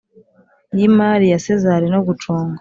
[0.77, 2.49] Y imari ya sezar no gucunga